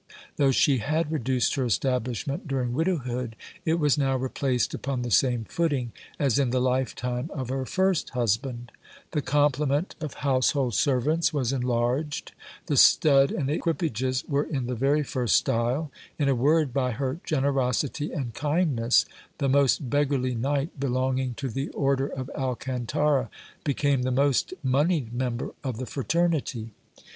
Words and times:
Though 0.37 0.49
she 0.49 0.79
had 0.79 1.11
reduced 1.11 1.53
her 1.53 1.65
establishment 1.65 2.47
during 2.47 2.73
widowhood, 2.73 3.35
it 3.65 3.75
was 3.75 3.99
now 3.99 4.17
replaced 4.17 4.73
upon 4.73 5.03
the 5.03 5.11
same 5.11 5.43
footing 5.45 5.91
as 6.17 6.39
in 6.39 6.49
the 6.49 6.59
lifetime 6.59 7.29
of 7.35 7.49
her 7.49 7.67
first 7.67 8.09
husband; 8.17 8.71
the 9.11 9.21
complement 9.21 9.93
of 10.01 10.15
house 10.15 10.53
hold 10.53 10.73
servants 10.73 11.31
was 11.31 11.53
enlarged, 11.53 12.31
the 12.65 12.77
stud 12.77 13.29
and 13.31 13.51
equipages 13.51 14.25
were 14.27 14.43
in 14.45 14.65
the 14.65 14.73
very 14.73 15.03
first 15.03 15.35
style; 15.35 15.91
in 16.17 16.27
a 16.27 16.33
word, 16.33 16.73
by 16.73 16.93
her 16.93 17.19
generosity 17.23 18.11
and 18.11 18.33
kindness, 18.33 19.05
the 19.37 19.47
most 19.49 19.87
beggarly 19.87 20.33
knight 20.33 20.79
belonging 20.79 21.35
to 21.35 21.47
the 21.47 21.69
order 21.75 22.07
of 22.07 22.27
Alcantara 22.31 23.29
became 23.63 24.01
the 24.01 24.09
most 24.09 24.51
monied 24.63 25.13
member 25.13 25.51
of 25.63 25.77
the 25.77 25.85
fraternity. 25.85 26.71